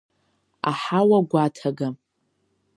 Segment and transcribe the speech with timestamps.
[0.69, 1.87] Аҳауа гәаҭага…